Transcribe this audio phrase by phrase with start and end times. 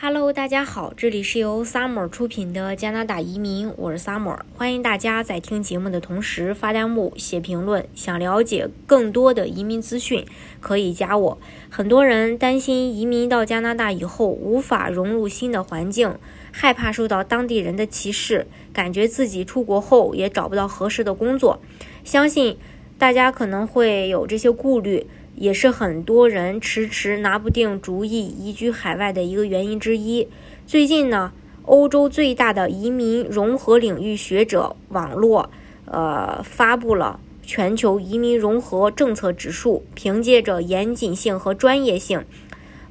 [0.00, 7.84] Hello，大家好，这里是由 Summer 出品的加拿大移民，我是 Summer，欢迎大家在听节目的同时发弹幕、写评论。
[7.96, 10.24] 想了解更多的移民资讯，
[10.60, 11.38] 可以加我。
[11.68, 16.14] 很多人担心移民到加拿大以后无法融入新的环境，
[16.52, 21.60] 害怕受到当地人的歧视，感觉自己出国后也找不到合适的工作。
[22.04, 22.56] 相信
[22.98, 25.08] 大家可能会有这些顾虑。
[25.40, 30.26] 也是很多人迟迟拿不定主意移居海外的一个原因之一。
[30.66, 31.32] 最近呢，
[31.62, 35.48] 欧洲最大的移民融合领域学者网络，
[35.84, 42.24] 呃，发布了全球移民融合政策指数，凭借着严谨性和专业性，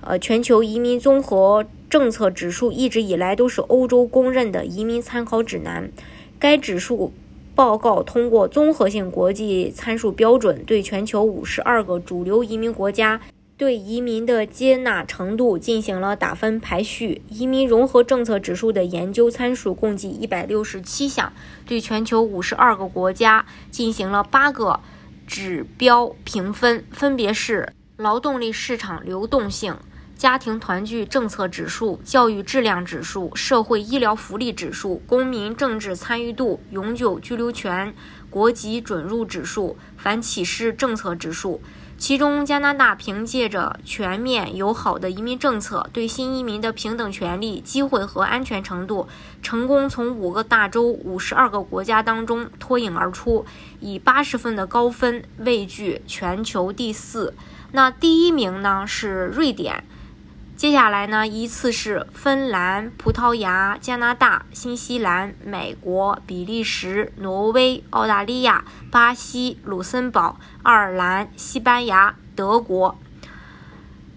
[0.02, 5.92] 呃，全球移民综合政策指数一直以来都是欧洲公认的移民参考指南。
[6.40, 7.12] 该指数。
[7.58, 13.20] 报告通过综合性国际参数标准，对全球五十二个主流移民国家
[13.58, 17.24] 对移民的接纳程度进行了打分排序。
[17.30, 21.34] 移民融合政策指数的研究参数共计一百六十七项，
[21.66, 24.80] 对全球五十二个国家进行了八个
[25.26, 29.76] 指标评分，分别是劳动力市场流动性。
[30.18, 37.94] 家庭团聚政策指数、教育质量指数、社会医疗福利指数、公民政治参与度、永久居留权、
[38.32, 41.62] 国籍准入指数、反歧视政策指数。
[42.00, 49.08] 其中，加拿大凭借着全面友好的移民政策，对新移民的平等权利、机会和安全程度，
[49.44, 53.46] 成功从五个大洲、五十二个国家当中脱颖而出，
[53.80, 57.36] 以八十分的高分位居全球第四。
[57.72, 59.84] 那第一名呢是瑞典。
[60.58, 72.98] 接下来呢，依次是芬兰、葡萄牙、加拿大、新西兰、美国、比利时、挪威、澳大利亚、巴西、卢森堡、爱尔兰、西班牙、德国。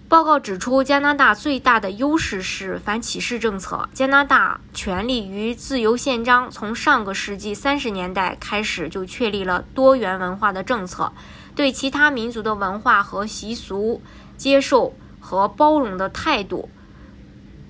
[0.09, 3.87] 报告指出，加拿大最大的优势是反歧视政策。
[3.93, 11.13] 加拿大权利与自由宪章从上个世纪三十年代开始就确立了多元文化的政策，
[11.55, 14.01] 对其他民族的文化和习俗
[14.35, 14.95] 接受。
[15.21, 16.67] 和包容的态度，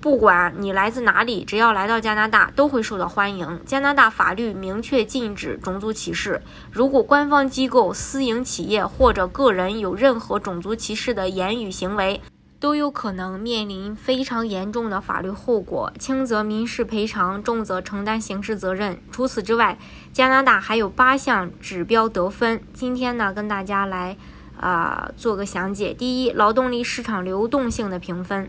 [0.00, 3.60] 不管你来自哪里，只要来到加拿大，都会受到欢迎。
[3.64, 6.42] 加拿大法律明确禁止种族歧视，
[6.72, 12.20] 如果官方机构、私营企业或者个人有任何种族歧视的言语行为，
[12.58, 18.98] 都有可能面临非常严重的法律后果，轻则民事赔偿，重则承担刑事责任。
[19.12, 19.78] 除此之外，
[20.12, 22.60] 加拿大还有八项指标得分。
[22.72, 24.16] 今天呢，跟大家来。
[24.62, 25.92] 啊，做个详解。
[25.92, 28.48] 第一，劳动力市场流动性的评分，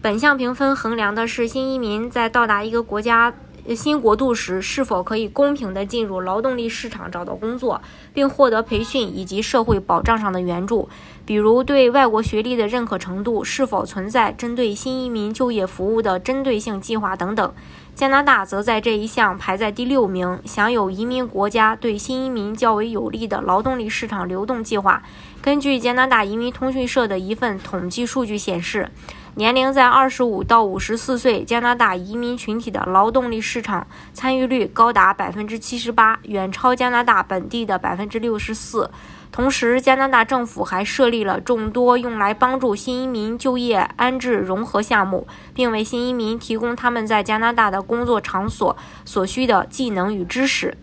[0.00, 3.34] 本项评分衡量的是新移民在到达一个国家
[3.74, 7.82] 新国度时，是否可以公平地进入劳动力市场找到工作，
[8.14, 10.88] 并获得培训以及社会保障上的援助，
[11.26, 17.52] 比如对外国学历的认可程度，是否存在针对新移民就业服务的针对性计划等等。
[17.98, 25.02] 加拿大则在这一项排在第六名，享有移民国家对新移民较为有利的劳动力市场流动计划。
[25.42, 28.88] 根据加拿大移民通讯社的一份统计数据显示，
[29.34, 38.88] 年龄在二十五到五十四岁加拿大移民群体的劳动力市场参与率高达百分之七十八，远超加拿大本地的百分之六十四。
[39.30, 50.78] 同时，加拿大政府还设立了众多用来帮助新移民就业、安置、融合项目，并为新移民提供他们在加拿大的工作场所所需的技能与知识。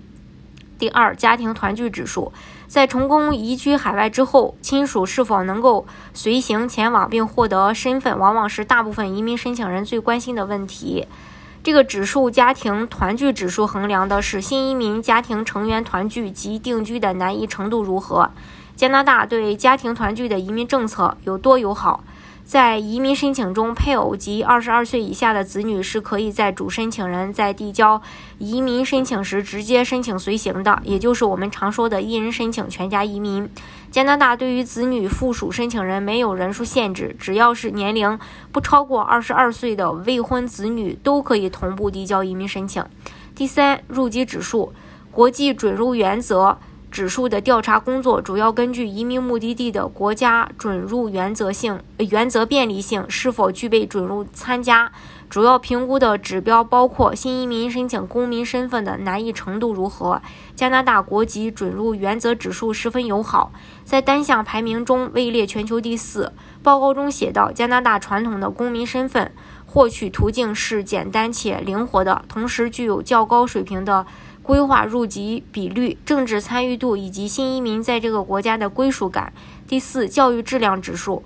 [0.77, 2.33] 第二，家庭团聚指数，
[2.67, 11.07] 在成功移居海外之后，亲属是否能够随行前往并获得身份，往往是大部分移民申请人最关心的问题。
[11.63, 18.31] 这个指数家庭团聚指数衡量的是新移民家庭成员团聚及定居的难易程度如何。
[18.75, 22.03] 加拿大对家庭团聚的移民政策有多友好？
[22.45, 27.99] 在移民申请中，配偶及二十二岁以下的子女是可以在主申请人在递交
[28.37, 33.49] 移民申请时直接申请随行的，也就是我们常说的一人申请全家移民。
[33.89, 38.19] 加拿大对于子女附属申请人没有人数限制，只要是年龄
[38.51, 42.85] 不超过二十二岁的未婚子女都可以同步递交移民申请。
[43.33, 44.71] 第三，入籍指数，
[45.11, 46.59] 国际准入原则。
[46.95, 54.89] 指数的调查工作主要根据移民目的地的国家准入原则性、原则便利性是否具备准入参加。
[55.29, 60.21] 主要评估的指标包括新移民申请公民身份的难易程度如何。
[60.55, 63.51] 加拿大国籍准入原则指数十分友好，
[63.83, 66.31] 在单项排名中位列全球第四。
[66.63, 69.33] 报告中写道，加拿大传统的公民身份
[69.65, 74.05] 获取途径是简单且灵活的，同时具有较高水平的。
[74.45, 79.33] 规划入籍比率、政治参与度以及新移民在这个国家的归属感。
[79.67, 81.23] 第四，教育质量指数。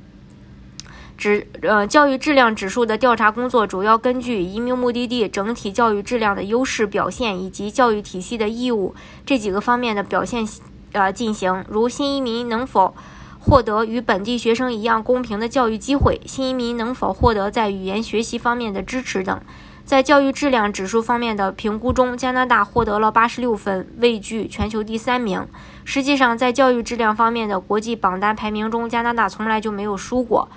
[1.18, 8.96] 指呃教育质量指数的调查工作主要根据移民目的地整体教育质量的优势表现以及教育体系的义务
[9.26, 10.48] 这几个方面的表现
[10.94, 12.96] 呃进行，如新移民能否
[13.42, 19.42] 获得与本地学生一样公平的教育机会，新移民能否获得在语言学习方面的支持等。
[19.90, 25.48] 在教育质量指数方面的评估中，加拿大获得了八十六分，位居全球第三名。
[25.84, 30.48] 实际上，在教育质量方面的国际榜单排名中，加拿大从来就没有输过。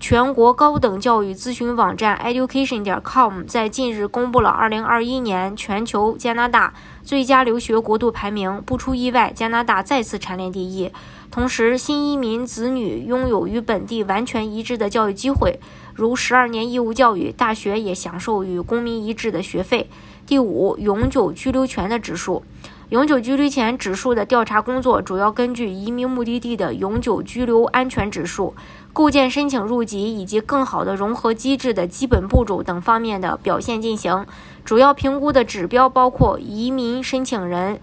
[0.00, 6.74] 全国高等教育咨询网站 Education 点 com 在近日公布了2021年全球加拿大
[7.04, 10.90] 最佳留学国度排名，不出意外，加拿大再次蝉联第一。
[11.30, 15.60] 同时，新移民子女拥有与本地完全一致的教育机会，
[15.94, 19.88] 如十二年义务教育，大学也享受与公民一致的学费。
[20.26, 22.42] 第五，永久居留权的指数。
[22.90, 28.54] 永久居留权指数的调查工作主要根据移民目的地的永久居留安全指数、
[28.92, 34.26] 构建申请入籍以及更好的融合机制的基本步骤等方面的表现进行。
[34.62, 37.80] 主要评估的指标包括移民申请人，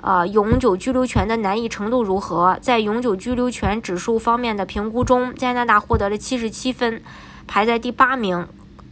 [0.00, 2.56] 呃，永久居留权的难易程度如何。
[2.60, 7.02] 在永久居留权指数方面的评估中，加拿大获得了七十七分，
[7.52, 8.48] 排在第八名。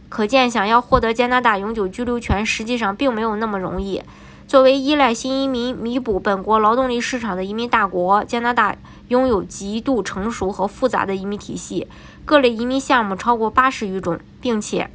[0.07, 4.03] 可见，想要获得加拿大永久居留权，实际上并没有那么容易。
[4.47, 8.75] 作为依赖新移民弥补本国劳动力市场的移民大国，加拿大
[9.07, 11.87] 拥有极度成熟和复杂的移民体系，
[12.23, 14.91] 各类移民项目超过八十余种，并且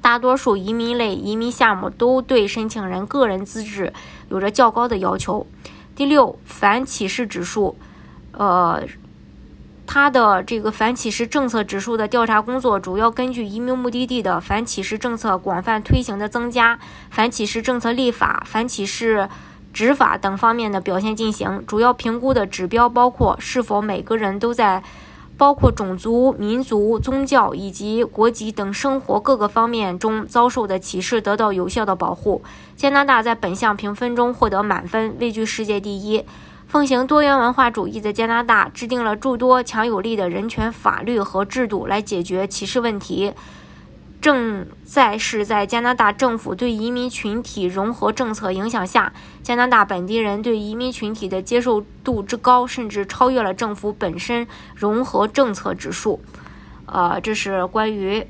[0.00, 3.92] 大多数移民类移民项目都对申请人个人资质
[4.30, 5.46] 有着较高的要求。
[5.94, 7.76] 第六，反歧视指数，
[8.32, 8.82] 呃。
[9.90, 16.78] 它的这个反歧视政策指数的调查工作，主要根据移民目的地的反歧视政策广泛推行的增加、
[17.10, 19.26] 反歧视政策立法、反歧视
[19.72, 21.64] 执法等方面的表现进行。
[21.66, 24.82] 主要评估的指标包括是否每个人都在
[25.38, 32.42] 包括种族、民族、宗教以及国籍等生活各个方面中遭受的歧视得到有效的保护。
[32.76, 36.22] 加拿大在本项评分中获得满分，位居世界第一。
[36.68, 43.32] 奉行多元文化主义的加拿大制定了诸多强有力的人权法律和制度来解决歧视问题，
[44.20, 56.20] 正在是在加拿大政府对移民群体融合政策影响下，加拿大本地人对移民群体的接受度之高，甚至超越了政府本身融合政策指数。
[56.84, 58.26] 呃，这是关于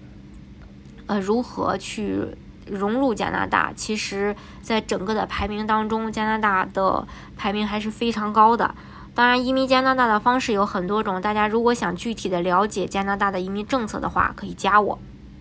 [1.07, 2.37] 呃如何去。
[2.71, 7.07] 融入加拿大，其实，在整个的排名当中，加拿大的
[7.37, 8.75] 排名还是非常高的。
[9.15, 14.99] 当然，移民加拿大的方式有很多种，大家如果想具体的了解加拿大的移民政策的话，可以加我。